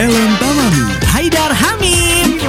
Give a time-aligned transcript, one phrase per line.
[0.00, 0.84] Ellen Tamami.
[1.12, 2.40] Haidar Hamim.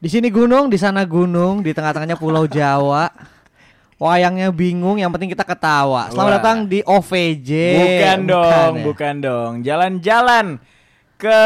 [0.00, 3.12] Di sini gunung, di sana gunung, di tengah-tengahnya Pulau Jawa.
[4.00, 6.08] Wayangnya bingung, yang penting kita ketawa.
[6.08, 6.36] Selamat Wah.
[6.40, 7.50] datang di OVJ.
[7.76, 8.84] Bukan dong, ya?
[8.88, 9.52] bukan dong.
[9.60, 10.46] Jalan-jalan
[11.20, 11.40] ke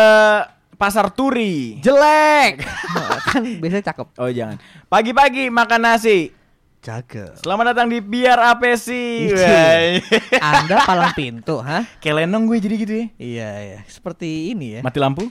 [0.79, 1.83] Pasar Turi.
[1.83, 2.63] Jelek.
[3.35, 4.15] kan biasanya cakep.
[4.15, 4.63] Oh jangan.
[4.87, 6.46] Pagi-pagi makan nasi.
[6.87, 7.43] Cakep.
[7.43, 9.27] Selamat datang di Biar Apesi.
[9.27, 10.39] Ih, Wah.
[10.55, 11.83] Anda palang pintu, hah?
[11.99, 13.07] Kayak lenong gue jadi gitu ya.
[13.19, 13.79] Iya, iya.
[13.91, 14.81] Seperti ini ya.
[14.87, 15.27] Mati lampu.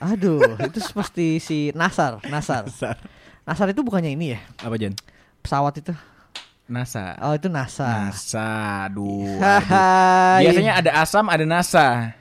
[0.00, 2.64] Aduh, itu seperti si Nasar, Nasar.
[2.64, 2.96] Besar.
[3.44, 4.40] Nasar itu bukannya ini ya?
[4.64, 4.96] Apa Jan?
[5.44, 5.92] Pesawat itu.
[6.72, 7.20] NASA.
[7.20, 8.08] Oh, itu NASA.
[8.08, 8.88] NASA.
[8.88, 9.28] Aduh.
[9.44, 10.40] aduh.
[10.40, 12.16] Biasanya ada asam, ada NASA.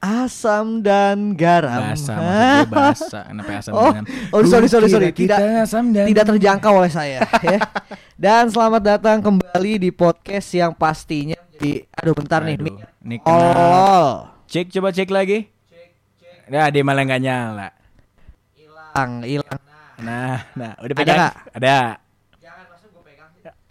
[0.00, 1.92] Asam dan garam.
[1.92, 3.20] Basa maksud gue basa.
[3.28, 7.20] Kenapa asam Oh, dengan oh sorry sorry sorry tidak asam dan tidak terjangkau oleh saya
[7.44, 7.60] ya.
[8.16, 12.56] Dan selamat datang kembali di podcast yang pastinya di aduh bentar nih.
[12.56, 13.36] Aduh, ini kena.
[13.52, 14.12] Oh,
[14.44, 15.46] Cek coba cek lagi.
[16.48, 17.68] Nah, dia malah nggak nyala.
[18.56, 19.60] hilang, hilang.
[20.00, 21.16] Nah, nah, udah Ada pegang.
[21.16, 21.34] nggak?
[21.54, 21.78] Ada.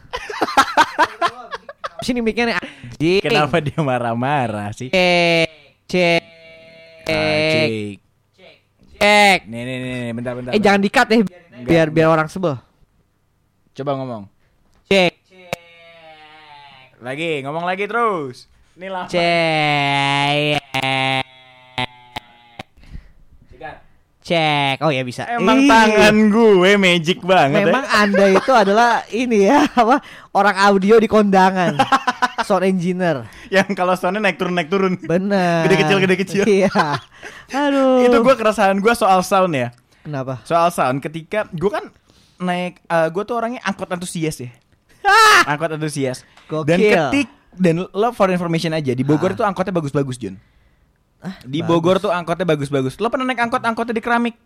[2.06, 3.22] Sini mic-nya nih anjing.
[3.22, 4.88] Kenapa dia marah-marah sih?
[4.88, 5.50] Cek,
[5.86, 6.19] cek,
[7.10, 7.70] cek.
[9.00, 9.40] cek.
[9.50, 10.52] Nih, nih, nih, nih, bentar, bentar.
[10.54, 11.18] Eh jangan dikat ya
[11.64, 12.56] biar biar orang sebel.
[13.76, 14.24] Coba ngomong.
[14.90, 15.14] Cek,
[17.00, 18.52] Lagi, ngomong lagi terus.
[18.76, 19.08] Ini lama.
[19.08, 20.60] cek,
[24.30, 24.78] cek.
[24.86, 25.26] Oh ya bisa.
[25.26, 25.70] Emang Ih.
[25.70, 28.06] tangan gue magic banget Memang ya.
[28.06, 29.98] Anda itu adalah ini ya apa
[30.38, 31.82] orang audio di kondangan.
[32.48, 33.26] Sound engineer.
[33.56, 34.94] Yang kalau soundnya naik turun naik turun.
[35.00, 35.66] Bener.
[35.66, 36.44] Gede kecil, gede kecil.
[36.46, 36.70] Iya.
[37.50, 38.06] Aduh.
[38.06, 39.74] Itu gue keresahan gue soal sound ya.
[40.02, 40.42] Kenapa?
[40.44, 41.90] Soal sound ketika gue kan
[42.38, 44.50] naik eh, gue tuh orangnya angkot antusias ya.
[45.52, 46.22] angkot antusias.
[46.66, 46.94] Dan Gokil.
[47.10, 49.36] ketik dan lo for information aja di Bogor Ah.
[49.36, 50.38] tuh angkotnya bagus-bagus Jun.
[51.44, 51.68] di bagus.
[51.68, 52.96] Bogor tuh angkotnya bagus-bagus.
[52.98, 54.38] Lo pernah naik angkot angkotnya di keramik?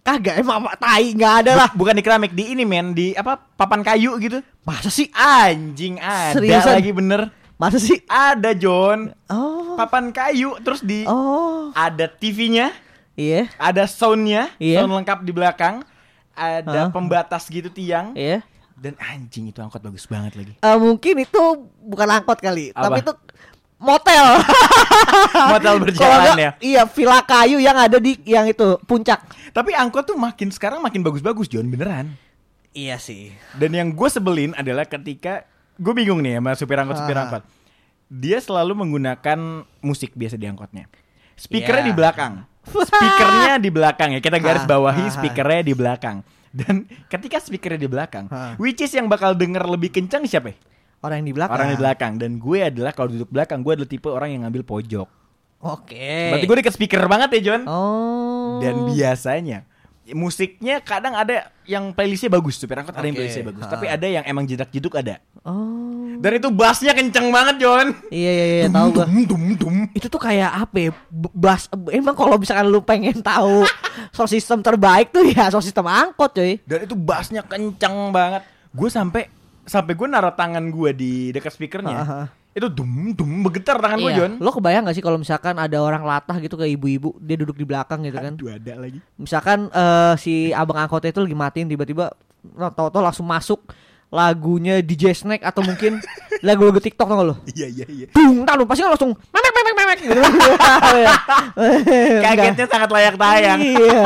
[0.00, 1.68] Kagak emang apa tai nggak ada lah.
[1.72, 4.40] Bukan di keramik, di ini men, di apa papan kayu gitu.
[4.64, 5.12] Masa sih?
[5.12, 6.72] Anjing ada Seriusan?
[6.76, 7.20] lagi bener.
[7.60, 8.00] Masa sih?
[8.08, 9.12] Ada John.
[9.28, 9.76] Oh.
[9.76, 11.68] Papan kayu terus di Oh.
[11.76, 12.72] ada TV-nya,
[13.12, 13.52] Iya.
[13.60, 14.80] ada soundnya, Iya.
[14.80, 15.84] sound lengkap di belakang,
[16.32, 16.90] ada Hah?
[16.90, 18.40] pembatas gitu tiang, Iya.
[18.80, 20.52] dan anjing itu angkot bagus banget lagi.
[20.56, 21.42] Eh, mungkin itu
[21.84, 22.88] bukan angkot kali, Apa?
[22.88, 23.12] tapi itu
[23.76, 24.26] motel.
[25.52, 26.50] Motel berjalan ya.
[26.60, 29.20] Iya, villa kayu yang ada di yang itu puncak.
[29.52, 32.16] Tapi angkot tuh makin sekarang makin bagus-bagus John beneran.
[32.72, 33.32] Iya sih.
[33.52, 35.44] Dan yang gue sebelin adalah ketika
[35.80, 37.24] gue bingung nih sama supir angkot supir Ah.
[37.24, 37.42] angkot.
[38.06, 39.38] Dia selalu menggunakan
[39.80, 40.84] musik biasa di angkotnya.
[41.34, 41.88] Speakernya Iya.
[41.88, 42.32] di belakang.
[42.68, 44.20] Speakernya di belakang ya.
[44.20, 46.16] Kita garis Ah, bawahi ah, speakernya di belakang.
[46.50, 48.26] Dan ketika speakernya di belakang,
[48.58, 50.52] which is yang bakal denger lebih kencang siapa?
[50.52, 50.56] ya?
[51.00, 51.56] Orang yang di belakang.
[51.56, 52.12] Orang di belakang.
[52.20, 55.08] Dan gue adalah kalau duduk belakang, gue adalah tipe orang yang ngambil pojok.
[55.62, 56.34] Oke.
[56.34, 57.62] Berarti gue deket speaker banget ya John.
[57.64, 58.58] Oh.
[58.58, 59.64] Dan biasanya
[60.12, 63.64] musiknya kadang ada yang playlistnya bagus, supir angkot ada yang playlistnya bagus.
[63.64, 63.70] Ha.
[63.70, 65.22] Tapi ada yang emang jedak jeduk ada.
[65.46, 66.18] Oh.
[66.20, 67.96] Dan itu bassnya kenceng banget John.
[68.12, 69.04] Iya iya iya tahu gua.
[69.08, 69.76] Dum dum dum.
[69.96, 70.90] Itu tuh kayak apa ya?
[71.08, 73.64] b- Bas emang kalau misalkan lu pengen tahu
[74.12, 76.60] sound system terbaik tuh ya sound system angkot cuy.
[76.68, 78.44] Dan itu bassnya kenceng banget.
[78.70, 79.30] Gue sampai
[79.64, 81.96] sampai gue naruh tangan gue di dekat speakernya.
[82.02, 82.22] Aha.
[82.50, 84.32] Itu dum dum bergetar tangan gue John.
[84.42, 87.62] Lo kebayang gak sih kalau misalkan ada orang latah gitu kayak ibu-ibu dia duduk di
[87.62, 88.34] belakang gitu kan?
[88.34, 88.98] Aduh ada lagi.
[89.14, 92.10] Misalkan eh, si abang angkotnya itu lagi matiin tiba-tiba
[92.74, 93.62] tau-tau langsung masuk
[94.10, 96.02] lagunya DJ Snack atau mungkin
[96.46, 97.34] lagu-lagu TikTok tau gak lo?
[97.54, 98.06] Iya iya iya.
[98.10, 100.20] Dung, tahu pasti langsung memek memek memek gitu.
[102.24, 103.58] Kagetnya sangat layak tayang.
[103.62, 104.02] Iya.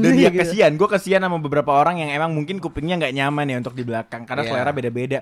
[0.00, 0.40] Dan dia Gitu.
[0.40, 3.84] kasihan, gue kasihan sama beberapa orang yang emang mungkin kupingnya nggak nyaman ya untuk di
[3.84, 4.50] belakang karena Iya.
[4.50, 5.20] selera beda-beda.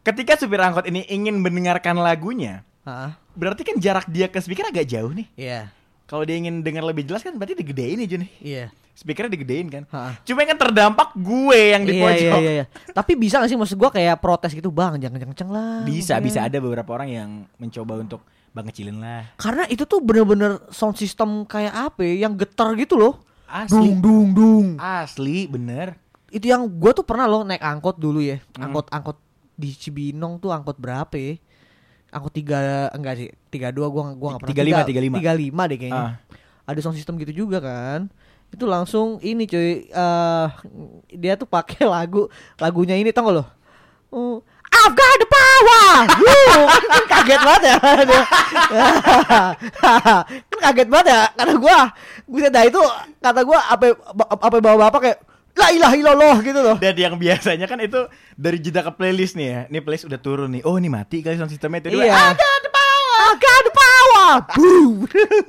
[0.00, 4.88] Ketika supir angkot ini ingin mendengarkan lagunya, Ah, berarti kan jarak dia ke speaker agak
[4.88, 5.28] jauh nih.
[5.36, 5.68] Iya.
[6.08, 8.30] Kalau dia ingin dengar lebih jelas kan berarti digedein aja nih.
[8.40, 8.64] Iya.
[8.96, 9.84] Speakernya digedein kan.
[9.92, 10.16] Ha.
[10.24, 12.18] Cuma kan terdampak gue yang di Iya, pojok.
[12.18, 12.64] iya, iya, iya.
[12.90, 15.84] Tapi bisa gak sih maksud gua kayak protes gitu bang jangan kenceng lah.
[15.84, 16.24] Bisa, maksudnya.
[16.24, 17.28] bisa ada beberapa orang yang
[17.60, 19.22] mencoba untuk bang kecilin lah.
[19.36, 23.20] Karena itu tuh bener-bener sound system kayak apa ya, yang getar gitu loh.
[23.46, 23.76] Asli.
[23.76, 24.66] Dung dung dung.
[24.80, 25.94] Asli, bener.
[26.32, 28.40] Itu yang gua tuh pernah loh naik angkot dulu ya.
[28.56, 28.68] Hmm.
[28.68, 29.16] Angkot angkot
[29.60, 31.36] di Cibinong tuh angkot berapa ya?
[32.10, 35.20] Angkot tiga enggak sih tiga dua gua gua nggak pernah 35, 35.
[35.20, 35.62] tiga lima.
[35.68, 36.00] Deh kayaknya.
[36.00, 36.12] Ah.
[36.64, 38.08] ada sound system gitu juga kan.
[38.50, 40.46] Itu langsung ini cuy eh
[41.14, 42.26] dia tuh pakai lagu
[42.58, 43.44] lagunya ini tau gak lo?
[44.10, 44.42] Oh,
[44.74, 45.86] I've got the power.
[46.90, 47.76] Kan kaget banget ya.
[50.50, 51.78] Kan kaget banget ya kata gua.
[52.26, 52.80] Gue dah itu
[53.22, 53.86] kata gua apa
[54.34, 55.18] apa bawa bapak kayak
[55.52, 56.76] la ilaha illallah gitu loh.
[56.78, 59.60] Dan yang biasanya kan itu dari jeda ke playlist nih ya.
[59.68, 60.62] Ini playlist udah turun nih.
[60.64, 61.96] Oh, ini mati kali sound systemnya itu.
[61.96, 62.12] Iya.
[62.12, 63.28] Ada ada power.
[63.36, 64.34] Ada power.
[64.56, 64.94] Boom.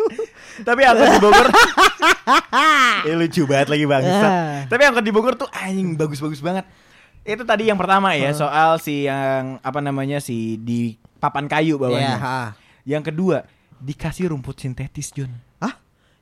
[0.68, 1.48] Tapi angkot di Bogor
[3.07, 4.30] Eh lucu banget lagi bangsat.
[4.30, 4.57] Ah.
[4.68, 6.65] Tapi angkot di Bogor tuh anjing bagus-bagus banget.
[7.21, 11.81] Itu tadi yang pertama ya soal si yang apa namanya si di papan kayu Iya,
[11.81, 12.18] bawahnya.
[12.18, 12.39] ha.
[12.81, 13.38] Yang kedua
[13.77, 15.30] dikasih rumput sintetis John.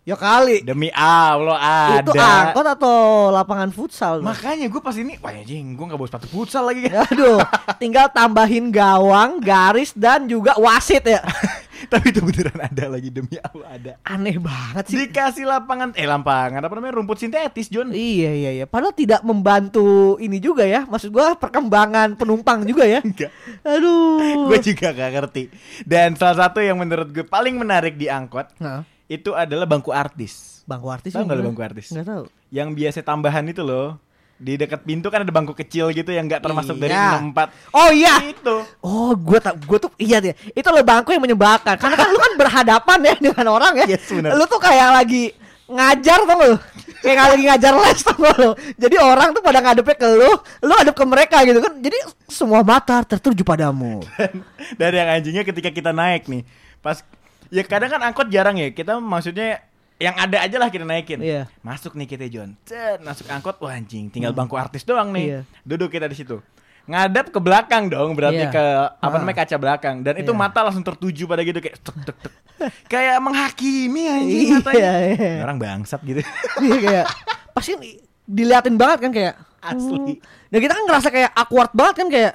[0.07, 0.63] Ya kali.
[0.63, 2.01] Demi Allah ada.
[2.01, 2.95] Itu angkot atau
[3.35, 4.23] lapangan futsal?
[4.23, 6.87] Makanya gue pas ini, wah anjing, gue gak bawa sepatu futsal lagi.
[7.11, 7.37] Aduh,
[7.77, 11.21] tinggal tambahin gawang, garis dan juga wasit ya.
[11.91, 13.91] Tapi itu beneran ada lagi demi Allah ada.
[14.03, 14.97] Aneh banget sih.
[15.07, 17.95] Dikasih lapangan, eh lapangan apa namanya rumput sintetis John.
[17.95, 18.65] Iya iya iya.
[18.67, 20.83] Padahal tidak membantu ini juga ya.
[20.83, 22.99] Maksud gua perkembangan penumpang juga ya.
[22.99, 23.31] Enggak.
[23.63, 24.51] Aduh.
[24.51, 25.43] gue juga gak ngerti.
[25.87, 30.61] Dan salah satu yang menurut gue paling menarik di angkot Nah, itu adalah bangku artis.
[30.63, 31.11] bangku artis.
[31.11, 31.89] Tahu nggak bangku artis?
[31.89, 32.23] Nggak tahu.
[32.53, 33.97] Yang biasa tambahan itu loh.
[34.39, 37.19] Di dekat pintu kan ada bangku kecil gitu yang nggak termasuk dari Iya.
[37.27, 37.75] 64.
[37.75, 38.13] Oh iya.
[38.23, 38.55] Itu.
[38.79, 40.31] Oh, gua tak gua tuh iya deh.
[40.53, 41.75] Itu lo bangku yang menyebalkan.
[41.75, 43.85] Karena kan lu kan berhadapan ya dengan orang ya.
[43.97, 44.37] Yes, benar.
[44.37, 45.33] Lu tuh kayak lagi
[45.67, 46.53] ngajar tuh lu.
[46.99, 48.49] Kayak lagi ngajar les tuh lu.
[48.77, 50.31] Jadi orang tuh pada ngadepnya ke lu,
[50.63, 51.73] lu hadap ke mereka gitu kan.
[51.75, 51.97] Jadi
[52.29, 54.05] semua mata tertuju padamu.
[54.79, 56.45] Dan yang anjingnya ketika kita naik nih.
[56.79, 57.03] Pas
[57.49, 58.69] ya kadang kan angkot jarang ya.
[58.69, 59.61] Kita maksudnya
[59.95, 61.19] yang ada aja lah kita naikin.
[61.19, 61.51] Iya.
[61.59, 62.55] Masuk nih kita John.
[62.63, 65.25] Cet, masuk angkot wah anjing, tinggal bangku artis doang nih.
[65.25, 65.39] Iya.
[65.61, 66.39] Duduk kita di situ.
[66.85, 68.49] Ngadap ke belakang dong, berarti Iya.
[68.49, 68.63] ke
[68.95, 69.19] apa Ah.
[69.19, 70.39] namanya kaca belakang dan itu Iya.
[70.39, 72.33] mata langsung tertuju pada gitu kayak tek tek tek.
[72.93, 74.91] kayak menghakimi anjing Iya, matanya.
[75.05, 75.29] iya.
[75.35, 76.21] Ini Orang bangsat gitu.
[76.65, 77.05] Iya kayak
[77.51, 77.71] pasti
[78.23, 80.15] diliatin banget kan kayak Asli.
[80.15, 80.49] hmm.
[80.49, 82.33] Dan kita kan ngerasa kayak awkward banget kan kayak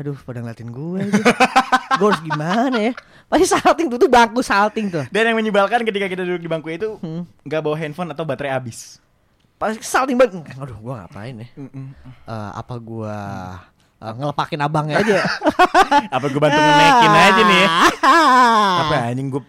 [0.00, 1.12] aduh pada ngeliatin gue aja.
[2.00, 2.92] gue harus gimana ya?
[3.30, 5.06] Pasti salting tuh tuh bangku salting tuh.
[5.06, 7.22] Dan yang menyebalkan ketika kita duduk di bangku itu Hmm.
[7.46, 8.98] nggak bawa handphone atau baterai habis.
[9.54, 10.50] Pasti salting banget.
[10.58, 11.48] Aduh, gua ngapain ya?
[11.54, 11.94] Mm-mm.
[12.26, 13.14] Eh, apa gua
[14.02, 15.20] eh, ngelepakin abangnya aja?
[16.16, 17.68] Apa gue bantu ngenaikin aja nih ya?
[18.82, 19.42] Apa anjing gue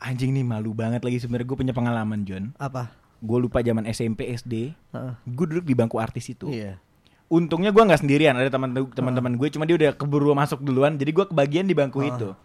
[0.00, 2.52] anjing nih malu banget lagi sebenarnya gue punya pengalaman John.
[2.58, 2.92] Apa?
[3.24, 4.74] Gue lupa zaman SMP SD.
[4.92, 5.14] Heeh.
[5.24, 6.50] Gue duduk di bangku artis itu.
[6.50, 6.76] Iya.
[7.30, 9.48] Untungnya gue nggak sendirian, ada teman teman-teman gue.
[9.48, 12.36] Cuma dia udah keburu masuk duluan, jadi gue kebagian di bangku itu.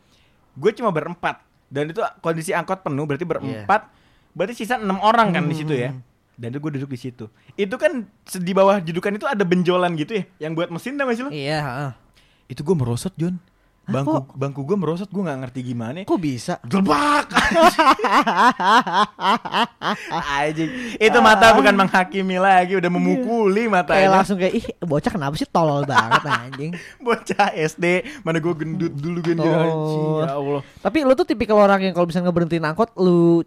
[0.60, 1.40] Gue cuma berempat
[1.72, 3.88] dan itu kondisi angkot penuh, berarti berempat.
[4.36, 5.96] Berarti sisa enam orang kan di situ ya.
[6.40, 7.28] Dan itu gue duduk di situ.
[7.60, 11.18] Itu kan di bawah judukan itu ada benjolan gitu ya, yang buat mesin tau gak
[11.20, 11.32] sih lo?
[11.32, 11.92] Iya, heeh.
[12.52, 13.40] Itu gue merosot John.
[13.90, 15.98] Bangku bangku gue merosot, gue nggak ngerti gimana.
[16.04, 16.62] Kok bisa?
[16.64, 17.28] Gelbak.
[20.32, 20.70] Anjing.
[20.96, 24.10] Itu mata bukan menghakimi lagi, udah memukuli Kayak matanya.
[24.12, 26.72] langsung kayak ih bocah kenapa sih tolol banget anjing.
[27.06, 27.86] Bocah SD,
[28.22, 29.26] mana gue gendut dulu Oh.
[29.26, 30.06] anjing.
[30.22, 30.62] Ya Allah.
[30.80, 33.44] Tapi lu tuh tipikal orang yang kalau bisa ngeberhentiin angkot lu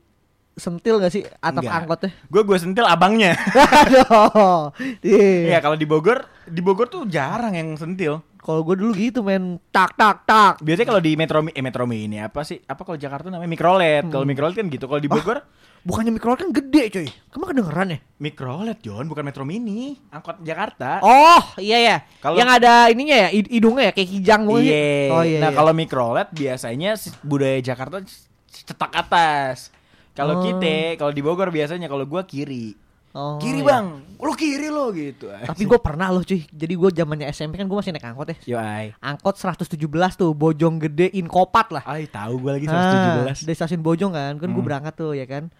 [0.52, 1.76] sentil gak sih atap Enggak.
[1.80, 2.10] angkotnya?
[2.28, 3.32] Gue gue sentil abangnya.
[3.82, 4.68] Aduh.
[5.00, 5.48] Iya.
[5.48, 8.20] Iya, kalau di Bogor, di Bogor tuh jarang yang sentil.
[8.42, 10.58] Kalau gue dulu gitu men tak tak tak.
[10.58, 12.58] Biasanya kalau di Metro eh Metro Mini apa sih?
[12.66, 14.02] Apa kalau Jakarta namanya mikrolet.
[14.10, 14.90] Kalau mikrolet kan gitu.
[14.90, 15.46] Kalau di Bogor
[15.82, 17.08] Bukannya mikro kan gede coy.
[17.10, 17.98] Kamu kedengeran ya?
[18.22, 19.98] mikrolet John, bukan Metro Mini.
[20.14, 21.02] Angkot Jakarta.
[21.02, 21.96] Oh iya ya.
[22.22, 24.70] Kalau- yang ada ininya ya hid- hidungnya ya kayak kijang sih?
[24.70, 25.10] Iya.
[25.10, 25.38] Oh iya.
[25.42, 25.58] nah iya.
[25.58, 26.94] kalau mikrolet biasanya
[27.26, 27.98] budaya Jakarta
[28.46, 29.74] cetak atas.
[30.14, 30.42] Kalau Oh.
[30.44, 32.78] kita, kalau di Bogor biasanya kalau gua kiri.
[33.12, 33.68] Oh, kiri iya.
[33.68, 33.86] bang,
[34.16, 35.28] lo kiri lo gitu.
[35.28, 36.42] Tapi gue pernah loh cuy.
[36.42, 38.36] Jadi gue zamannya SMP kan gue masih naik angkot ya.
[38.46, 39.76] yo ay, Angkot 117
[40.14, 41.84] tuh Bojong Gede Inkopat lah.
[41.84, 43.44] ay tahu gua lagi Ah, 117.
[43.44, 44.64] dari stasiun Bojong kan, kan gue Hmm.
[44.64, 45.52] berangkat tuh ya kan.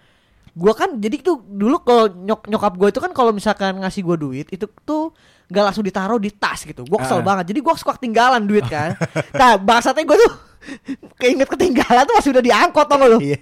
[0.51, 4.17] Gua kan jadi tuh dulu kalau nyok nyokap gue itu kan kalau misalkan ngasih gue
[4.19, 5.13] duit itu tuh
[5.47, 6.83] nggak langsung ditaruh di tas gitu.
[6.83, 7.25] Gue kesel Ah.
[7.27, 7.53] banget.
[7.53, 8.97] Jadi gue suka ketinggalan duit kan.
[9.35, 10.33] nah bangsatnya gue tuh
[11.21, 13.19] keinget ketinggalan tuh masih udah diangkot tau gak lu?
[13.19, 13.39] Iya.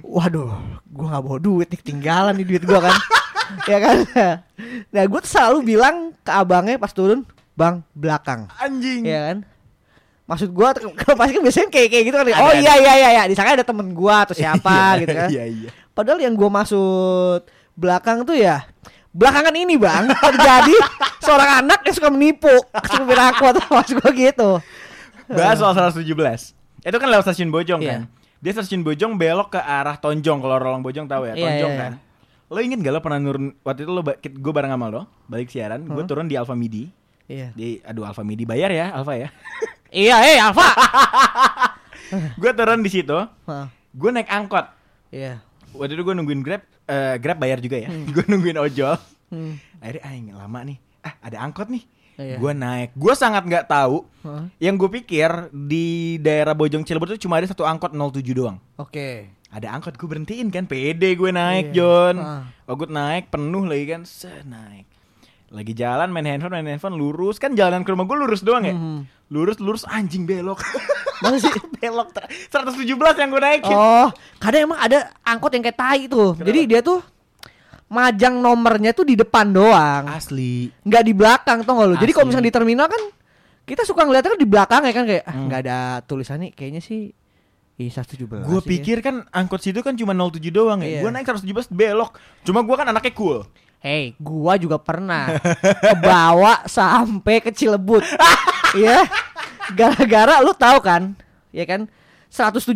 [0.00, 0.50] Waduh,
[0.84, 2.92] gue nggak bawa duit nih ketinggalan nih duit gue kan.
[3.70, 3.96] ya kan.
[4.88, 7.22] Nah gue tuh selalu bilang ke abangnya pas turun,
[7.52, 8.46] bang belakang.
[8.54, 9.02] Anjing.
[9.02, 9.38] Iya kan?
[10.24, 12.24] Maksud gua tuh- kalau pasti kan biasanya kayak kayak gitu kan.
[12.26, 12.56] Ada, oh ada.
[12.56, 15.28] iya iya iya iya, disangka ada temen gua atau siapa Iya, gitu kan.
[15.28, 15.68] Iya iya.
[15.92, 17.40] Padahal yang gua maksud
[17.74, 18.64] belakang tuh ya
[19.10, 20.74] belakangan ini bang terjadi
[21.20, 22.50] seorang anak yang suka menipu
[22.88, 24.50] supir angkot maksud gua gitu.
[25.26, 26.02] Bahas soal 117.
[26.82, 27.90] Itu kan lewat stasiun Bojong Iya.
[27.90, 28.00] kan.
[28.40, 31.80] Dia stasiun Bojong belok ke arah Tonjong kalau orang Bojong tahu ya, Iya, Tonjong iya,
[31.80, 31.92] kan.
[32.54, 35.82] Lo inget gak lo pernah nurun waktu itu lo gue bareng sama lo balik siaran,
[35.82, 36.06] gue Huh?
[36.06, 36.86] turun di Alfa Midi.
[37.26, 37.50] Iya.
[37.50, 39.28] Di aduh Alfa Midi bayar ya, Alfa ya.
[39.94, 40.74] Iya, eh Alfa.
[42.40, 43.14] gue turun di situ,
[43.94, 44.66] gue naik angkot.
[45.10, 45.38] Iya.
[45.74, 47.90] Waktu itu gue nungguin Grab, eh, Grab bayar juga ya.
[48.14, 48.98] gue nungguin ojol.
[49.30, 49.54] Hmm.
[49.78, 50.78] Akhirnya aing lama nih.
[50.98, 51.86] Ah, ada angkot nih.
[52.14, 52.38] Iya.
[52.38, 52.90] Gue naik.
[52.94, 54.06] Gue sangat nggak tahu.
[54.22, 58.58] Hah, Yang gue pikir di daerah Bojong Cilebar itu cuma ada satu angkot 07 doang.
[58.78, 59.30] Oke.
[59.54, 61.74] Ada angkot gue berhentiin kan pede gue naik Iya.
[61.74, 62.42] John Ah.
[62.64, 64.90] oh gue naik penuh lagi kan se naik
[65.48, 68.74] lagi jalan main handphone main handphone lurus kan jalanan ke rumah gue lurus doang ya
[68.74, 69.30] Mhm.
[69.30, 70.58] lurus lurus anjing belok
[71.22, 71.54] Masa sih?
[71.76, 72.82] belok ter- 117
[73.16, 76.34] yang gue naikin Oh, kadang emang ada angkot yang kayak tai tuh.
[76.36, 76.98] Jadi dia tuh
[77.86, 81.96] majang nomornya tuh di depan doang, asli nggak di belakang tuh nggak lu.
[81.96, 83.02] Jadi kalau misalnya di terminal kan
[83.62, 85.46] kita suka ngeliatnya kan di belakang ya kan kayak ah, Hmm.
[85.46, 87.14] nggak ada tulisannya kayaknya sih
[87.74, 90.86] Ih, 117 Gue pikir kan angkot situ kan cuma 07 doang ya.
[90.86, 91.00] Iya.
[91.02, 92.16] Gue naik 117 belok.
[92.42, 93.42] Cuma gue kan anaknya cool.
[93.84, 95.36] Hey, gua juga pernah
[95.92, 98.00] kebawa sampai ke Cilebut.
[98.74, 99.06] Iya.
[99.70, 101.14] Gara-gara lu tahu kan?
[101.54, 101.86] Ya kan?
[102.26, 102.74] 117.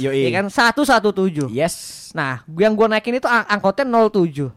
[0.00, 0.24] Yoi.
[0.24, 0.48] Ya kan?
[0.48, 1.52] 117.
[1.52, 2.08] Yes.
[2.16, 4.48] Nah, yang gua naikin itu ang- angkotnya 07.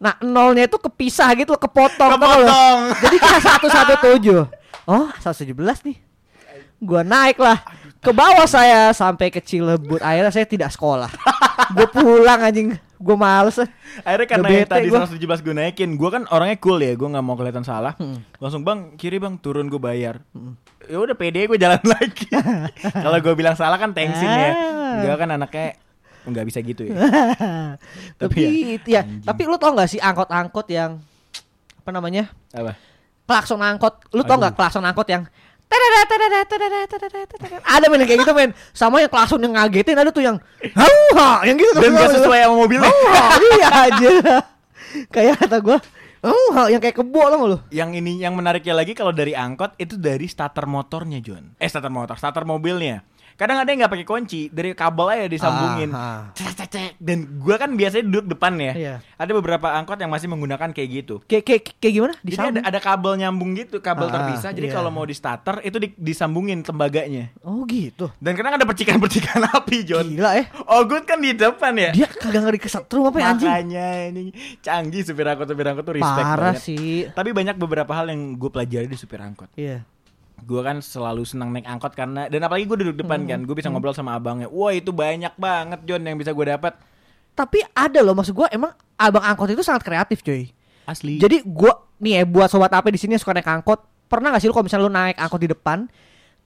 [0.00, 2.10] Nah, nolnya itu kepisah gitu loh, kepotong.
[2.10, 2.78] Kepotong.
[3.06, 3.40] Jadi kayak
[4.18, 4.50] 117.
[4.88, 5.96] Oh, 117 nih.
[6.80, 7.60] Gua naik lah.
[8.00, 9.98] Ke bawah saya sampai ke Cilebut.
[9.98, 11.10] Akhirnya saya tidak sekolah.
[11.74, 12.76] Gue pulang anjing.
[12.96, 13.58] Gue males.
[14.06, 15.04] Akhirnya karena yang tadi gua.
[15.08, 17.98] 117 gue naikin, gue kan orangnya cool ya, gue nggak mau kelihatan salah.
[17.98, 18.22] Hmm.
[18.38, 20.22] Langsung bang kiri bang turun gue bayar.
[20.86, 22.30] Ya udah pede gue jalan lagi.
[22.94, 24.50] Kalau gue bilang salah kan thanksin ya.
[24.54, 24.94] Ah.
[25.02, 25.74] Gue kan anaknya
[26.26, 26.94] nggak bisa gitu ya.
[28.22, 28.42] tapi
[28.78, 29.26] Tapi ya, anjing.
[29.26, 31.02] tapi lu tau gak sih angkot-angkot yang
[31.82, 32.30] apa namanya?
[32.54, 32.78] Apa?
[33.26, 34.14] Klakson angkot.
[34.14, 34.44] Lu tau Aduh.
[34.46, 35.26] gak klakson angkot yang
[35.66, 37.56] tadada, tadada, tadada, tadada, tadada.
[37.62, 40.36] Ada men kayak gitu men Sama yang klakson yang ngagetin Ada tuh yang
[40.72, 42.90] Hauha Yang gitu tuh Dan gak sesuai sama mobilnya.
[43.52, 44.10] Iya aja
[45.10, 45.78] Kayak kata gue
[46.22, 49.98] Hauha Yang kayak kebo gak lu Yang ini yang menariknya lagi kalau dari angkot itu
[49.98, 51.54] dari starter motornya John.
[51.58, 53.02] Eh starter motor, starter mobilnya.
[53.36, 55.92] Kadang ada yang nggak pakai kunci, dari kabel aja disambungin.
[55.92, 56.64] Ah, ah.
[56.66, 56.98] Cek.
[56.98, 58.72] Dan gua kan biasanya duduk depan ya.
[58.72, 58.94] Iya.
[59.14, 61.22] Ada beberapa angkot yang masih menggunakan kayak gitu.
[61.22, 62.14] Kayak kayak kayak gimana?
[62.16, 62.54] Jadi Disambung?
[62.56, 64.50] ada, ada kabel nyambung gitu, kabel Ah, terpisah.
[64.50, 64.74] Jadi iya.
[64.74, 67.30] kalau mau di starter itu di- disambungin tembaganya.
[67.40, 70.10] Oh gitu Dan kadang ada percikan-percikan api, John.
[70.10, 71.90] Gila eh Oh, good kan di depan ya.
[71.92, 74.22] Dia kagak ngeri kesetrum apa ya anjing Makanya ini
[74.58, 76.62] canggih supir angkot supir angkot tuh respect Parah banget.
[76.62, 79.52] sih Tapi banyak beberapa hal yang gue pelajari di supir angkot.
[79.54, 79.86] Iya
[80.44, 83.30] Gue kan selalu senang naik angkot karena dan apalagi gue duduk depan Hmm.
[83.30, 84.50] kan, gue bisa ngobrol sama abangnya.
[84.52, 86.76] Wah itu banyak banget John yang bisa gue dapat.
[87.36, 90.48] Tapi ada loh maksud gua emang abang angkot itu sangat kreatif coy.
[90.88, 91.20] Asli.
[91.20, 94.40] Jadi gua nih ya buat sobat AP di sini yang suka naik angkot, pernah gak
[94.40, 95.84] sih lu kalau misalnya lu naik angkot di depan,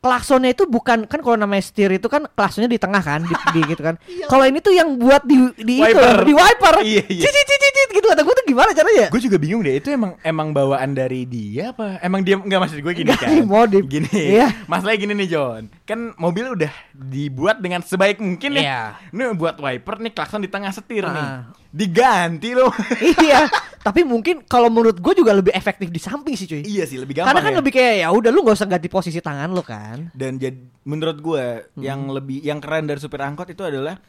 [0.00, 3.60] klaksonnya itu bukan kan kalau namanya setir itu kan klaksonnya di tengah kan, di, di
[3.68, 4.00] gitu kan.
[4.32, 6.24] Kalau ini tuh yang buat di di itu Wiper.
[6.24, 6.74] di wiper.
[6.80, 7.22] Iya, iya.
[7.22, 9.06] Cicit cicit cicit gitu kata gua tuh gimana caranya?
[9.06, 12.78] gue juga bingung deh itu emang emang bawaan dari dia apa emang dia nggak maksud
[12.78, 13.84] gue gini kan dimodif.
[13.84, 14.48] gini Iya.
[14.64, 18.80] masalahnya gini nih John kan mobil udah dibuat dengan sebaik mungkin ya Iya.
[19.10, 21.44] ini buat wiper nih klakson di tengah setir nih Ah.
[21.70, 22.74] Diganti loh
[23.22, 23.46] iya,
[23.78, 26.62] tapi mungkin kalau menurut gue juga lebih efektif di samping sih cuy.
[26.62, 27.58] iya sih lebih gampang Karena kan ya.
[27.58, 30.10] lebih kayak ya udah lu nggak usah ganti posisi tangan lu kan.
[30.12, 31.80] dan jadi menurut gue Hmm.
[31.80, 34.02] yang lebih yang keren dari supir angkot itu adalah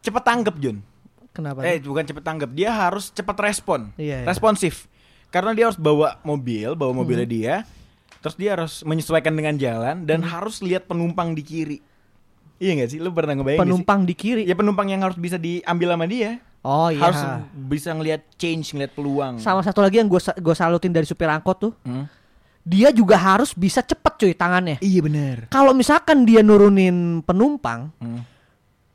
[0.00, 0.82] cepet tanggap John
[1.30, 1.62] Kenapa?
[1.62, 4.26] eh bukan cepet tanggap dia harus cepet respon Iya, iya.
[4.26, 4.90] responsif
[5.28, 7.32] karena dia harus bawa mobil bawa mobilnya Hmm.
[7.32, 7.54] dia
[8.18, 11.78] terus dia harus menyesuaikan dengan jalan dan harus lihat penumpang di kiri
[12.58, 14.42] iya gak sih lu pernah ngebayang penumpang di kiri.
[14.42, 17.00] ya penumpang yang harus bisa diambil sama dia Oh iya.
[17.00, 17.20] harus
[17.54, 21.56] bisa ngelihat change ngelihat peluang Sama satu lagi yang gue gue salutin dari supir angkot
[21.58, 22.04] tuh, Hmm?
[22.60, 24.76] dia juga harus bisa cepet cuy tangannya.
[24.80, 28.26] iya bener Kalau misalkan dia nurunin penumpang, Hmm.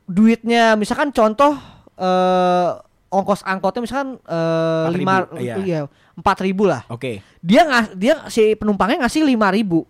[0.06, 1.56] duitnya misalkan contoh
[1.96, 2.70] eh
[3.10, 5.56] ongkos angkotnya misalkan eh 4.000, lima iya.
[5.58, 5.80] iya
[6.14, 6.82] empat ribu lah.
[6.88, 9.86] oke Dia ngas dia si penumpangnya ngasih lima ribu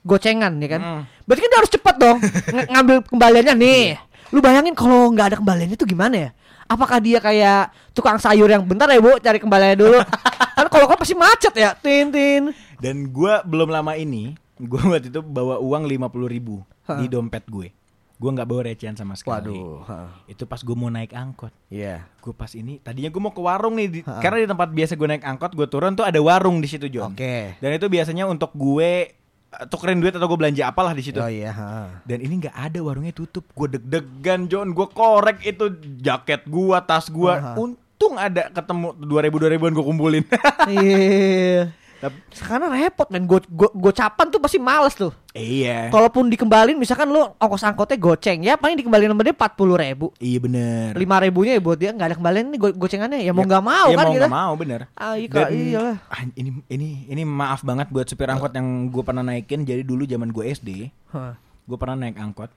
[0.00, 0.80] gocengan ya kan.
[0.80, 1.02] Hmm.
[1.22, 2.18] Berarti kan dia harus cepet dong
[2.54, 3.82] ng- ngambil kembaliannya nih.
[4.28, 6.30] Lu bayangin kalau nggak ada kembaliannya itu gimana ya?
[6.68, 9.98] Apakah dia kayak tukang sayur yang bentar ya bu cari kembaliannya dulu?
[10.58, 12.52] kan kalau kan pasti macet ya, tin tin.
[12.76, 16.98] dan gua belum lama ini gua waktu itu bawa uang lima puluh ribu Hah.
[16.98, 17.70] di dompet gue
[18.18, 19.54] gue nggak bawa recehan sama sekali
[19.86, 20.10] ha.
[20.26, 22.02] itu pas gue mau naik angkot Iya.
[22.18, 24.18] gue pas ini tadinya gue mau ke warung nih di- Ha-ha.
[24.18, 27.14] karena di tempat biasa gue naik angkot gue turun tuh ada warung di situ John
[27.14, 27.54] Oke.
[27.56, 29.14] dan itu biasanya untuk gue
[29.64, 31.48] tukerin duit atau gue belanja apalah di situ Oh iya.
[31.50, 32.02] ha.
[32.02, 37.08] dan ini nggak ada warungnya tutup gue deg-degan John gue korek itu jaket gua tas
[37.08, 37.52] gua Aha.
[37.56, 40.24] untung ada ketemu dua ribu dua ribuan gue kumpulin
[40.68, 41.72] Iya.
[41.72, 41.86] Tapi-
[42.30, 45.10] Sekarang repot men, go, go, gocapan tuh pasti males tuh.
[45.30, 49.74] iya Kalaupun dikembalin, misalkan lu ongkos angkotnya goceng, ya paling dikembalin sama dia empat puluh
[49.74, 50.14] ribu.
[50.16, 53.42] iya bener Lima ribunya ya buat dia nggak ada kembalian nih go- gocengannya, ya mau
[53.42, 54.20] nggak mau ya kan mau kita.
[54.20, 55.96] nggak mau bener Ah, iya, Dan- iyalah.
[56.04, 60.02] ah, ini ini ini maaf banget buat supir angkot yang gue pernah naikin jadi dulu
[60.04, 61.34] zaman gue SD Hah.
[61.64, 62.50] gue pernah naik angkot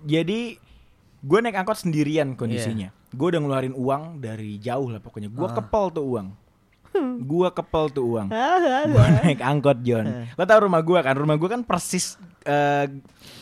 [0.00, 0.54] jadi
[1.18, 5.52] gue naik angkot sendirian kondisinya gue udah ngeluarin uang dari jauh lah pokoknya gue Ah.
[5.52, 6.28] kepel tuh uang
[7.20, 8.28] Gua kepel tuh uang.
[8.28, 10.06] Ah, Gua naik angkot John.
[10.30, 11.14] Lo tau rumah gua kan?
[11.14, 12.86] Rumah gua kan persis eh,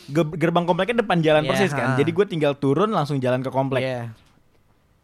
[0.07, 1.95] ge- gerbang kompleknya depan jalan Iya, persis kan.
[1.95, 3.83] Jadi gue tinggal turun langsung jalan ke komplek.
[3.83, 4.03] Iya.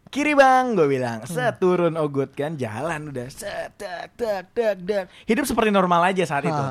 [0.08, 1.24] Kiri bang, gue bilang.
[1.24, 3.32] Set turun ogut kan, jalan udah.
[3.32, 5.04] Set, dak, dak, dak, dak.
[5.24, 6.64] Hidup seperti normal aja saat itu.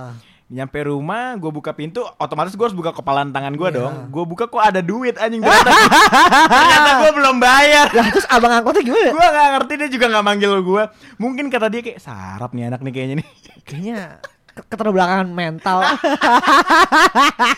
[0.51, 3.77] Nyampe rumah, gue buka pintu, otomatis gue harus buka kepalan tangan gue Iya.
[3.77, 3.93] dong.
[4.09, 5.71] Gue buka kok ada duit anjing ternyata.
[6.51, 7.87] ternyata gue belum bayar.
[7.89, 9.09] Lah terus abang angkotnya gimana?
[9.09, 10.83] gue gak ngerti dia juga gak manggil gue.
[11.15, 13.27] Mungkin kata dia kayak sarap nih anak nih kayaknya nih.
[13.61, 15.79] Kayaknya ke- keterbelakangan mental.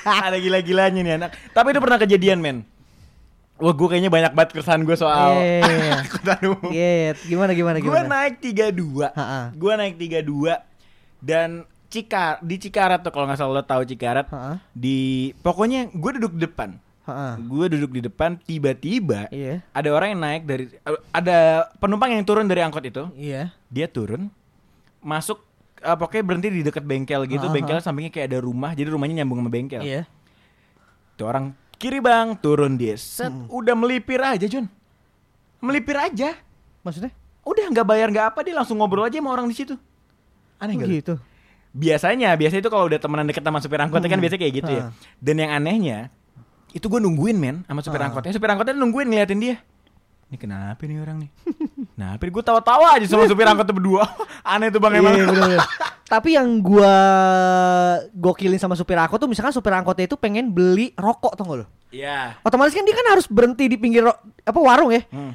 [0.05, 1.29] ada gila-gilanya nih anak.
[1.49, 2.57] Tapi itu pernah kejadian men.
[3.55, 5.97] Wah gue kayaknya banyak banget keresahan gue soal Iya.
[6.03, 6.69] angkutan umum.
[6.69, 8.21] Iya, gimana gimana Gue gimana?
[8.21, 9.41] naik 32 Ha-ha.
[9.51, 10.61] Gue naik 32
[11.17, 11.49] Dan
[11.93, 14.57] Cikar di Cikarat tuh kalau nggak salah lo tahu Cikarat Ha-ha.
[14.71, 14.97] di
[15.37, 16.73] pokoknya gue duduk depan
[17.37, 19.61] gue duduk di depan tiba-tiba Iya.
[19.69, 20.65] ada orang yang naik dari
[21.11, 21.37] ada
[21.75, 23.53] penumpang yang turun dari angkot itu Iya.
[23.67, 24.33] dia turun
[24.99, 25.37] masuk
[25.77, 27.53] eh, pokoknya berhenti di dekat bengkel gitu Ha-ha.
[27.53, 30.01] bengkel sampingnya kayak ada rumah jadi rumahnya nyambung sama bengkel Iya.
[31.13, 31.45] tuh orang
[31.75, 33.51] kiri bang turun dia set Hmm.
[33.51, 34.65] udah melipir aja John
[35.59, 36.39] melipir aja
[36.81, 37.11] Maksudnya?
[37.43, 39.75] udah nggak bayar nggak apa dia langsung ngobrol aja sama orang di situ
[40.55, 41.15] aneh Oh, gitu.
[41.73, 44.23] Biasanya biasanya itu kalau udah temenan deket sama supir angkotnya kan Hmm.
[44.23, 44.89] biasanya kayak gitu ya Ha.
[45.17, 45.97] dan yang anehnya
[46.69, 48.07] itu gue nungguin men sama supir Ha.
[48.07, 49.55] angkotnya supir angkotnya nungguin ngeliatin dia
[50.29, 51.29] ini kenapa nih orang nih
[51.93, 54.05] nah gue tawa-tawa aja sama supir angkotnya berdua
[54.53, 55.61] aneh tuh bang emang Iya, bener-bener.
[56.03, 56.93] Tapi yang gua
[58.13, 61.65] gokilin sama supir angkot tuh misalkan supir angkotnya itu pengen beli rokok tau gak lo?
[61.89, 62.37] Iya.
[62.45, 64.05] Otomatis kan dia kan harus berhenti di pinggir
[64.39, 65.01] apa warung ya.
[65.09, 65.33] Hmm.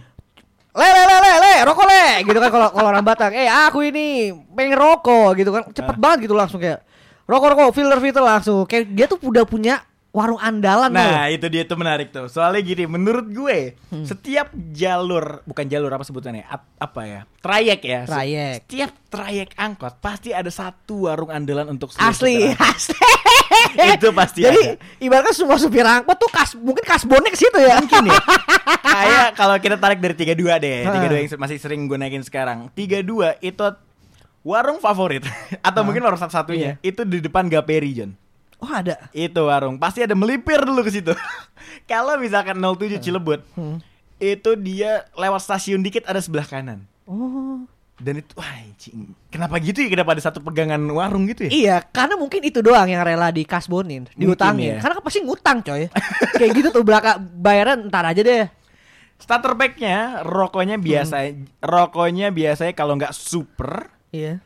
[0.78, 3.34] Le le le le le rokok le gitu kan kalau kalau orang Batak.
[3.34, 5.66] Eh aku ini pengen rokok gitu kan.
[5.74, 5.98] Cepet Ah.
[5.98, 6.86] banget gitu langsung kayak
[7.26, 8.62] rokok rokok filter filter langsung.
[8.62, 11.30] Kayak dia tuh udah punya warung andalan Nah lo.
[11.30, 14.04] itu dia tuh menarik tuh Soalnya gini menurut gue Hmm.
[14.04, 18.64] Setiap jalur Bukan jalur apa sebutannya ap- Apa ya Trayek ya Trayek.
[18.64, 23.00] Setiap trayek angkot Pasti ada satu warung andalan untuk Asli, supir asli.
[23.90, 24.80] Itu pasti Jadi ada.
[24.98, 27.76] ibaratkan semua supir angkot tuh kas mungkin kasbonnya ke situ ya.
[27.78, 28.20] Mungkin ya
[28.88, 30.92] Kayak kalau kita tarik dari 32 deh Ha.
[30.98, 33.04] 32 yang masih sering gue naikin sekarang 32
[33.40, 33.64] itu
[34.40, 35.24] Warung favorit
[35.66, 38.12] Atau mungkin warung satu-satunya Itu di depan Gaperi John
[38.58, 38.98] Oh ada.
[39.10, 41.14] Itu warung Pasti ada melipir dulu ke situ
[41.90, 43.78] Kalau misalkan 07 Cilebut Hmm.
[44.18, 47.62] Itu dia lewat stasiun dikit ada sebelah kanan Oh.
[47.96, 51.76] Dan itu Wah anjing Kenapa gitu ya Kenapa ada satu pegangan warung gitu ya Iya,
[51.86, 54.74] karena mungkin itu doang yang rela dikasbonin, diutangin.
[54.74, 54.82] ya.
[54.82, 55.86] Karena pasti ngutang, coy.
[56.34, 58.46] Kayak gitu tuh belakang bayaran ntar aja deh.
[59.18, 61.26] Starter packnya Rokoknya biasa
[61.58, 64.38] Rokoknya biasanya kalau nggak super Iya.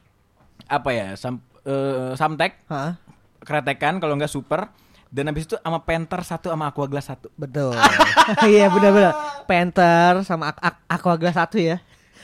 [0.64, 2.96] Apa ya sam, eh, Samtek Hah?
[3.42, 4.70] Kretekan kalau nggak super
[5.06, 7.76] Dan habis itu sama Panther satu sama Aqua Glass satu Betul.
[8.48, 9.12] iya, benar-benar.
[9.44, 11.76] Panther sama Ak- Aquaglass satu ya.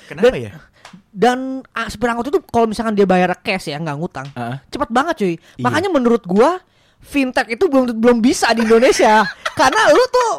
[0.09, 0.53] Kenapa Dan- ya?
[1.13, 1.39] Dan
[1.77, 4.25] ah, supir angkot itu kalau misalkan dia bayar cash ya, nggak ngutang.
[4.33, 4.57] Heeh.
[4.73, 5.35] Cepet banget, cuy.
[5.37, 5.37] Iya.
[5.61, 6.65] Makanya menurut gua
[6.99, 9.21] fintech itu belum belum bisa di Indonesia.
[9.61, 10.31] Karena lu tuh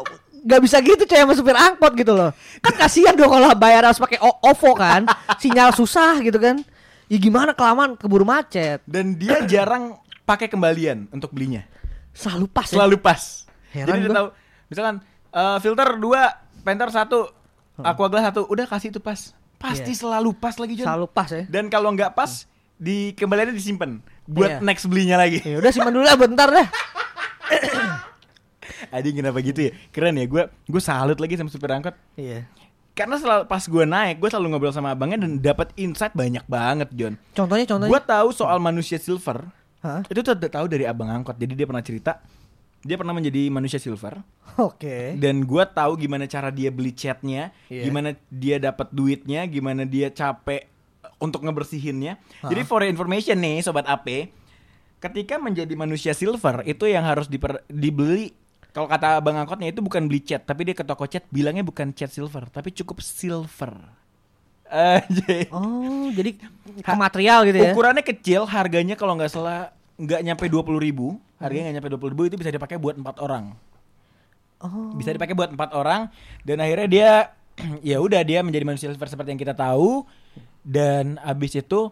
[0.42, 2.34] nggak bisa gitu coy sama supir angkot gitu loh.
[2.58, 5.06] Kan kasihan dong kalau bayar harus pakai OVO kan.
[5.38, 6.58] Sinyal susah gitu kan.
[7.06, 8.82] Ya gimana kelamaan keburu macet.
[8.90, 11.66] Dan dia jarang pakai kembalian untuk belinya
[12.10, 12.78] Selalu pas ya.
[12.78, 13.20] Selalu pas
[13.70, 14.26] Heran Jadi dia tahu
[14.66, 14.94] Misalkan
[15.28, 16.20] eh, filter dua
[16.62, 17.18] Panther satu
[17.76, 19.98] Aqua Glass satu Udah kasih itu pas Pasti Iya.
[19.98, 21.42] selalu pas lagi John Selalu pas ya.
[21.44, 22.46] Dan kalau nggak pas
[22.80, 24.58] di kembaliannya disimpan buat Iya.
[24.64, 25.44] next belinya lagi.
[25.44, 26.64] Ya udah simpan dulu lah bentar dah.
[28.90, 29.70] Adik kenapa gitu ya?
[29.90, 31.92] Keren ya, gue gue salut lagi sama supir angkot.
[32.16, 32.46] Iya.
[32.90, 36.88] Karena selalu pas gue naik, gue selalu ngobrol sama abangnya dan dapat insight banyak banget,
[36.92, 37.14] John.
[37.32, 37.90] Contohnya contohnya.
[37.90, 39.44] Gue tahu soal manusia silver.
[39.80, 40.04] Hah?
[40.08, 41.36] Itu tuh tahu dari abang angkot.
[41.40, 42.20] Jadi dia pernah cerita
[42.80, 44.24] dia pernah menjadi manusia silver
[44.56, 45.12] Oke.
[45.20, 47.84] dan gue tahu gimana cara dia beli chatnya, Iya.
[47.84, 50.64] gimana dia dapat duitnya, gimana dia capek
[51.20, 52.16] untuk ngebersihinnya.
[52.40, 52.48] Hah?
[52.48, 54.32] Jadi for your information nih sobat AP,
[54.96, 58.32] ketika menjadi manusia silver itu yang harus diper- dibeli
[58.72, 61.92] kalau kata bang angkotnya itu bukan beli cat, tapi dia ke toko cat bilangnya bukan
[61.92, 63.76] cat silver, tapi cukup silver.
[65.50, 66.30] Oh, jadi
[66.80, 67.72] ke material gitu ya.
[67.72, 72.00] Ukurannya kecil, harganya kalau nggak salah nggak nyampe dua puluh ribu, harganya nggak nyampe dua
[72.00, 73.52] puluh ribu itu bisa dipakai buat empat orang.
[74.60, 74.92] Oh.
[74.92, 76.12] bisa dipakai buat empat orang
[76.44, 77.10] dan akhirnya dia
[77.82, 80.04] ya udah dia menjadi manusia silver seperti yang kita tahu
[80.60, 81.88] dan abis itu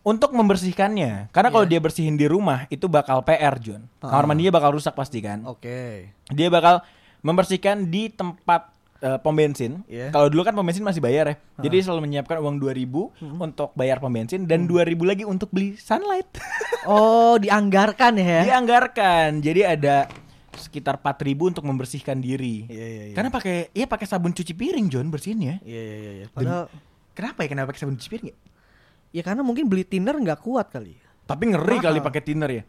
[0.00, 1.76] untuk membersihkannya karena kalau Iya.
[1.76, 4.26] dia bersihin di rumah itu bakal PR John kamar Ah.
[4.26, 6.08] mandinya bakal rusak pasti kan Oke.
[6.32, 6.80] dia bakal
[7.20, 10.10] membersihkan di tempat eh, pom bensin Iya.
[10.10, 13.38] kalau dulu kan pom bensin masih bayar ya jadi selalu menyiapkan uang 2000 Hmm.
[13.40, 16.26] untuk bayar pom bensin dan 2000 lagi untuk beli sunlight
[16.84, 18.42] Oh, dianggarkan ya.
[18.44, 20.08] dianggarkan jadi ada
[20.52, 23.14] sekitar 4000 untuk membersihkan diri Iya, iya, iya.
[23.14, 25.62] karena pakai iya pakai sabun cuci piring John bersihinnya.
[25.62, 26.12] Iya, iya, iya.
[26.14, 26.26] iya.
[26.28, 26.66] Padahal
[27.12, 28.36] Kenapa ya kenapa pakai sabun cuci piring ya?
[29.10, 30.94] Ya karena mungkin beli Tinder nggak kuat kali.
[31.24, 31.84] Tapi ngeri Mahal.
[31.84, 32.62] kali pakai thinner ya.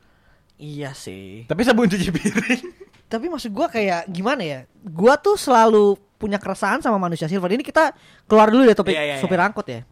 [0.56, 1.46] Iya sih.
[1.46, 2.64] Tapi sabun cuci piring.
[3.06, 4.60] Tapi maksud gua kayak gimana ya?
[4.84, 7.48] Gua tuh selalu punya keresahan sama manusia silver.
[7.50, 7.96] Ini kita
[8.28, 9.24] keluar dulu ya topik Iya, iya, iya.
[9.24, 9.88] supir angkot ya.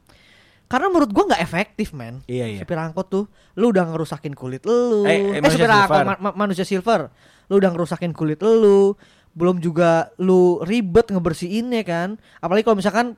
[0.67, 2.19] Karena menurut gua nggak efektif, men.
[2.27, 2.59] Iya, iya.
[2.59, 3.23] Supir angkot tuh
[3.55, 5.07] lu udah ngerusakin kulit lu.
[5.07, 6.03] Eh, eh, Eh, manusia supir angkot silver.
[6.05, 6.99] ma- ma- manusia silver.
[7.47, 8.99] Lu udah ngerusakin kulit lu.
[9.31, 12.09] Belum juga lu ribet ngebersihinnya kan.
[12.37, 13.15] Apalagi kalau misalkan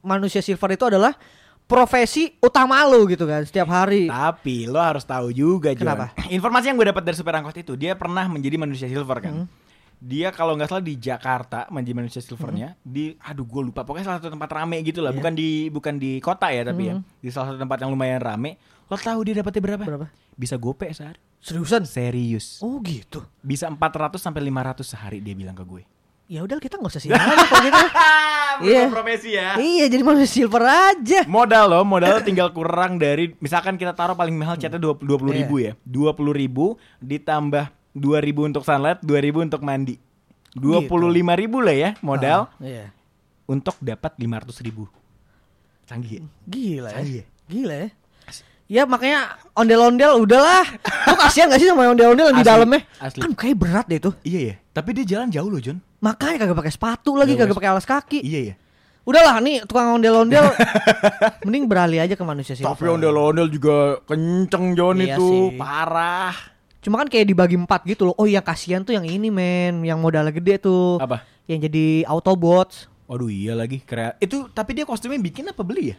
[0.00, 1.14] manusia silver itu adalah
[1.64, 4.08] profesi utama lu gitu kan setiap hari.
[4.08, 5.84] Tapi lo harus tahu juga John.
[5.86, 6.16] Kenapa?
[6.32, 9.46] Informasi yang gue dapat dari supir angkot itu, dia pernah menjadi manusia silver kan.
[9.98, 14.18] Dia kalau nggak salah di Jakarta menjadi manusia silvernya di aduh gue lupa pokoknya salah
[14.18, 15.18] satu tempat rame gitu lah Iya.
[15.18, 18.54] bukan di bukan di kota ya tapi ya di salah satu tempat yang lumayan rame
[18.84, 20.06] lo tahu dia dapatnya berapa Berapa?
[20.32, 21.82] bisa gope sehari Seriusan?
[21.82, 23.26] serius Oh gitu.
[23.40, 23.78] bisa 400
[24.16, 25.82] sampai 500 sehari dia bilang ke gue
[26.26, 27.82] Ya udah kita nggak usah sih kalau gitu.
[28.60, 28.90] Iya.
[28.90, 31.22] profesi ya Iya jadi manusia silver aja.
[31.24, 35.18] modal lo modal lo tinggal kurang dari misalkan kita taruh paling mahal catnya dua puluh
[35.26, 35.38] Iya.
[35.38, 39.98] ribu ya dua puluh ribu ditambah dua ribu untuk sunlight dua ribu untuk mandi
[40.50, 42.86] dua puluh lima ribu lah ya modal Ah, iya.
[43.44, 44.86] untuk dapat lima ratus ribu
[45.84, 46.22] canggih ya?
[46.44, 46.94] Gila ya.
[46.94, 47.24] Canggih ya?
[47.46, 47.88] Gila ya.
[48.68, 49.20] Ya makanya
[49.54, 50.60] ondel-ondel udahlah.
[51.08, 52.84] Lu kasihan gak sih sama ondel-ondel yang di dalamnya?
[53.00, 53.24] asli.
[53.24, 54.12] Kan kayak berat deh itu.
[54.22, 57.58] iya ya tapi dia jalan jauh loh John Makanya kagak pakai sepatu lagi, Nggak kagak
[57.58, 58.20] pakai alas kaki.
[58.20, 58.54] iya ya
[59.02, 60.52] Udahlah nih tukang ondel-ondel
[61.48, 62.76] mending beralih aja ke manusia silver.
[62.76, 65.56] tapi ondel-ondel juga kenceng John Iya itu sih.
[65.56, 66.36] parah
[66.88, 68.16] Cuma kan kayak dibagi empat gitu loh.
[68.16, 70.96] Oh yang kasihan tuh yang ini men, yang modalnya gede tuh.
[70.96, 72.88] apa Yang jadi Autobots.
[73.04, 75.96] Waduh iya lagi keren itu tapi dia kostumnya bikin apa beli ya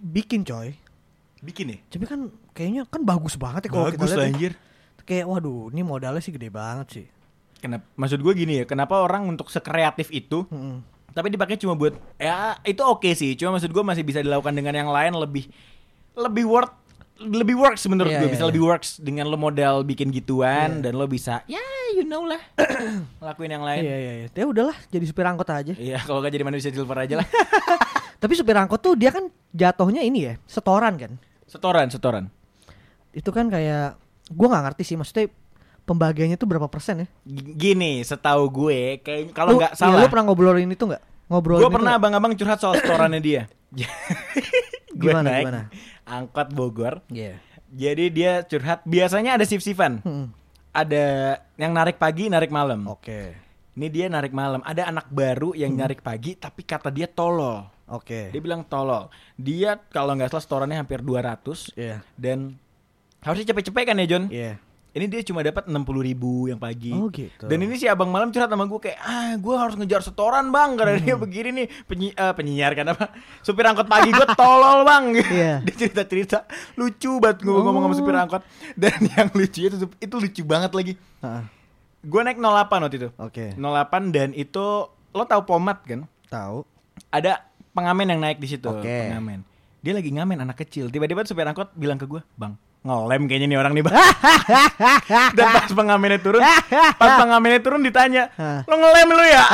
[0.00, 0.76] Bikin coy.
[1.40, 4.20] bikin ya Tapi kan kayaknya kan bagus banget ya kalau kita bagus lihat.
[4.20, 4.28] ya.
[4.28, 4.52] anjir
[5.00, 7.06] Kayak waduh, ini modalnya sih gede banget sih.
[7.58, 7.82] Kenapa?
[7.96, 10.84] Maksud gue gini ya, kenapa orang untuk sekreatif itu, Mm-mm.
[11.10, 13.34] tapi dipakai cuma buat, ya itu oke sih.
[13.34, 15.48] Cuma maksud gue masih bisa dilakukan dengan yang lain lebih,
[16.14, 16.70] lebih worth,
[17.20, 18.26] lebih works menurut Iya, gue.
[18.26, 18.50] iya, Bisa iya.
[18.50, 20.88] lebih works dengan lo modal bikin gituan Iya.
[20.88, 21.60] dan lo bisa, ya
[21.92, 22.40] you know lah,
[23.26, 23.82] lakuin yang lain.
[23.84, 24.26] Iya iya iya.
[24.32, 25.74] Ya udahlah jadi supir angkot aja.
[25.76, 27.26] Iya, kalau gak jadi manusia silver aja lah.
[28.22, 31.12] Tapi supir angkot tuh dia kan jatuhnya ini ya, setoran kan.
[31.44, 32.24] setoran, setoran.
[33.10, 33.98] Itu kan kayak
[34.30, 35.26] gua nggak ngerti sih maksudnya
[35.82, 37.06] pembagiannya tuh berapa persen ya?
[37.26, 41.02] Gini, setahu gue, kayak kalau nggak iya, salah, lu pernah ngobrolin itu nggak?
[41.26, 43.50] Ngobrolin gue pernah abang-abang curhat soal setorannya dia.
[43.74, 45.60] Gue Gimana, naik gimana?
[46.10, 47.00] Angkot Bogor.
[47.08, 47.38] Iya.
[47.70, 50.02] Jadi dia curhat biasanya ada shift-shiftan.
[50.02, 50.26] Hmm.
[50.70, 52.86] Ada yang narik pagi, narik malam.
[52.86, 53.34] Oke.
[53.78, 54.58] Ini dia narik malam.
[54.62, 55.82] Ada anak baru yang Hmm.
[55.82, 57.66] narik pagi tapi kata dia tolol.
[57.86, 58.30] Oke.
[58.30, 59.10] Dia bilang tolol.
[59.34, 62.02] Dia kalau nggak salah setorannya hampir 200 Iya.
[62.14, 62.54] dan
[63.18, 64.24] harusnya cepet-cepet kan ya John?
[64.30, 64.52] Iya.
[64.90, 66.90] Ini dia cuma dapat 60 ribu yang pagi.
[66.90, 67.46] Oh, gitu.
[67.46, 70.74] Dan ini si abang malam curhat sama gue kayak ah gue harus ngejar setoran bang
[70.74, 71.22] karena dia Hmm.
[71.22, 75.04] begini nih penyi eh, penyiar kan apa supir angkot pagi gue tolol bang.
[75.30, 75.54] Iya.
[75.66, 76.38] dia cerita cerita
[76.74, 77.98] lucu banget gue ngomong sama Oh.
[77.98, 78.42] supir angkot
[78.74, 80.92] dan yang lucu itu itu lucu banget lagi.
[81.22, 81.42] Heeh.
[82.02, 82.50] Gue naik 08
[82.80, 83.08] waktu itu.
[83.14, 83.46] Oke.
[83.54, 86.02] 08 dan itu lo tahu pomat kan?
[86.26, 86.66] Tahu.
[87.08, 88.66] Ada pengamen yang naik di situ.
[88.66, 89.06] Oke.
[89.06, 89.46] Pengamen.
[89.80, 90.88] Dia lagi ngamen anak kecil.
[90.88, 93.94] Tiba-tiba supir angkot bilang ke gue, bang ngelem kayaknya nih orang nih bang.
[95.36, 96.40] Dan pas pengamennya turun,
[96.96, 98.32] pas pengamennya turun ditanya,
[98.64, 99.44] lo ngelem lu ya?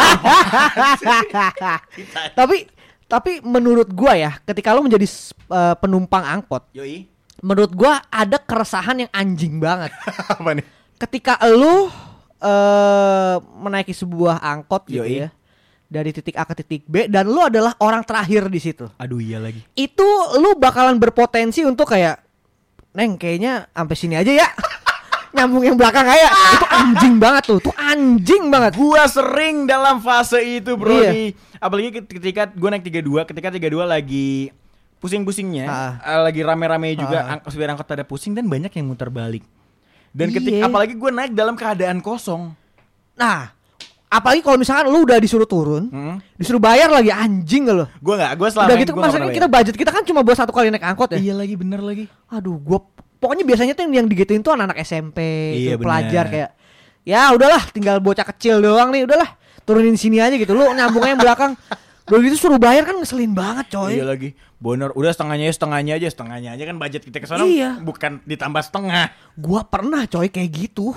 [2.39, 2.71] tapi
[3.07, 5.07] tapi menurut gua ya, ketika lu menjadi
[5.51, 7.07] eh, penumpang angkot, Yoi.
[7.43, 9.91] menurut gua ada keresahan yang anjing banget.
[10.39, 10.67] Apa nih?
[10.97, 11.93] ketika lu
[12.37, 15.25] eh menaiki sebuah angkot gitu Yoi.
[15.25, 15.29] ya
[15.87, 18.91] dari titik A ke titik B dan lu adalah orang terakhir di situ.
[18.99, 19.63] Aduh iya lagi.
[19.79, 20.05] Itu
[20.43, 22.26] lu bakalan berpotensi untuk kayak
[22.97, 24.49] Neng kayaknya sampai sini aja ya.
[25.37, 26.33] Nyambung yang belakang aja.
[26.33, 27.59] Itu anjing banget tuh.
[27.61, 28.73] Tuh anjing banget.
[28.73, 31.13] Gua sering dalam fase itu bro Iya.
[31.13, 31.23] di
[31.57, 34.49] apalagi ketika gue naik 32, ketika 32 lagi
[34.97, 35.93] pusing-pusingnya, Ah.
[36.01, 37.33] eh, lagi rame-rame juga Ah.
[37.37, 39.45] ang- supir angkot pada pusing dan banyak yang muter balik.
[40.09, 40.41] Dan Iya.
[40.41, 42.57] ketika apalagi gue naik dalam keadaan kosong.
[43.13, 43.53] Nah,
[44.07, 46.17] apalagi kalau misalkan lu udah disuruh turun, Hmm.
[46.35, 47.87] disuruh bayar lagi anjing gak lu?
[47.99, 50.71] Gue nggak, gue selama Udah gitu maksudnya kita budget kita kan cuma buat satu kali
[50.71, 51.19] naik angkot ya.
[51.21, 52.05] Iya lagi bener lagi.
[52.29, 52.81] Aduh, gua
[53.17, 55.19] pokoknya biasanya tuh yang digituin tuh anak-anak SMP,
[55.57, 56.51] Iya, itu pelajar kayak
[57.03, 59.27] ya udahlah tinggal bocah kecil doang nih, udahlah
[59.63, 60.53] turunin sini aja gitu.
[60.53, 61.53] Lu nyambungnya yang belakang.
[62.07, 63.99] Udah gitu suruh bayar kan ngeselin banget, coy.
[63.99, 64.39] Iya lagi.
[64.63, 67.83] Bener, udah setengahnya setengahnya aja, setengahnya aja kan budget kita ke sana Iya.
[67.83, 69.11] bukan ditambah setengah.
[69.35, 70.95] Gua pernah coy kayak gitu.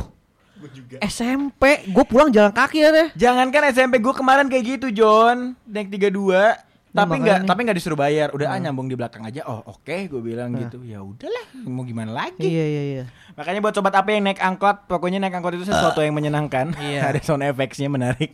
[0.60, 0.95] Gue juga.
[1.02, 3.08] SMP, gua pulang jalan kaki ya deh.
[3.15, 5.56] Jangankan SMP gue kemarin kayak gitu, John.
[5.63, 8.65] Naik 32 Nah, tapi nggak tapi nggak disuruh bayar udah ah Nah.
[8.65, 10.65] nyambung di belakang aja oh oke gue bilang Nah.
[10.65, 13.04] gitu ya udahlah mau gimana lagi Iya iya iya.
[13.38, 17.06] makanya buat sobat apa yang naik angkot pokoknya naik angkot itu sesuatu yang menyenangkan Iya.
[17.13, 18.34] ada sound effectsnya menarik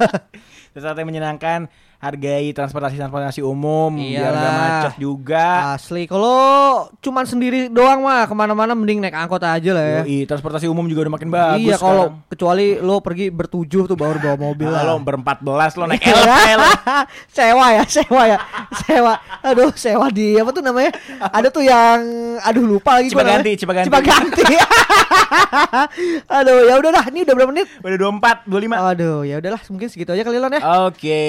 [0.74, 4.38] sesuatu yang menyenangkan hargai transportasi-transportasi umum biar Iyalah.
[4.38, 5.46] gak macet juga.
[5.72, 6.38] Asli kalau
[6.98, 10.00] cuman sendiri doang mah ke mana-mana mending naik angkot aja lah ya.
[10.02, 14.16] Yoi, transportasi umum juga udah makin bagus iya kalau kecuali lo pergi bertujuh tuh baru
[14.16, 14.84] bawa mobil lah.
[14.84, 16.14] lo berempat belas lo naik Iya.
[16.14, 16.70] elf elf.
[17.36, 18.38] sewa ya, sewa ya,
[18.78, 19.12] sewa.
[19.42, 20.92] Aduh, sewa di apa tuh namanya?
[21.20, 21.98] Ada tuh yang,
[22.40, 23.60] aduh lupa lagi Cipaganti, namanya.
[23.86, 23.88] Cipaganti.
[23.88, 24.44] Cipaganti.
[26.36, 27.04] aduh, ya udah dah.
[27.08, 27.66] Ini udah berapa menit?
[27.80, 28.92] Udah 24, 25.
[28.92, 30.62] Aduh, ya udahlah, mungkin segitu aja kali Lon ya.
[30.86, 31.22] Oke,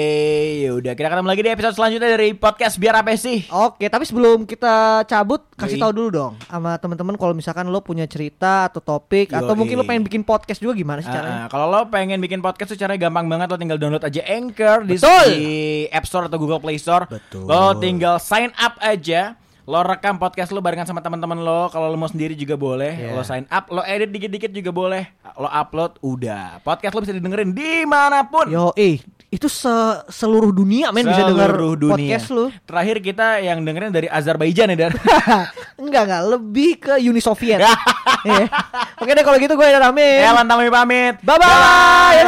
[0.66, 3.46] yaudah kita ketemu lagi di episode selanjutnya dari podcast biar apa sih?
[3.46, 5.82] Oke, tapi sebelum kita cabut, kasih Yoi.
[5.86, 9.58] tahu dulu dong sama teman-teman kalau misalkan lo punya cerita atau topik atau Yoi.
[9.58, 11.46] mungkin lo pengen bikin podcast juga gimana sih caranya?
[11.46, 14.78] Ah, kalau lo pengen bikin podcast tuh caranya gampang banget lo tinggal download aja Anchor
[14.82, 15.26] di, Betul.
[15.30, 15.48] di
[15.94, 17.06] App Store atau Google Play Store.
[17.06, 17.46] Betul.
[17.46, 19.38] Lo tinggal sign up aja.
[19.68, 21.68] Lo rekam podcast lo barengan sama teman-teman lo.
[21.68, 22.88] Kalau lo mau sendiri juga boleh.
[22.96, 23.12] Iya.
[23.12, 25.04] Lo sign up, lo edit dikit-dikit juga boleh.
[25.36, 26.64] Lo upload, udah.
[26.64, 28.48] Podcast lo bisa didengerin di mana pun.
[28.48, 28.96] Yo, eh,
[29.28, 32.16] itu se- seluruh dunia men bisa denger dunia.
[32.16, 32.48] podcast lo.
[32.64, 34.96] Terakhir kita yang dengerin dari Azerbaijan ya, Dar.
[35.84, 37.60] enggak enggak, lebih ke Uni Soviet.
[38.18, 38.50] Iya.
[38.98, 40.26] Oke deh kalau gitu gue ada Rame.
[40.26, 41.22] Elan Tami pamit.
[41.22, 42.18] Bye bye.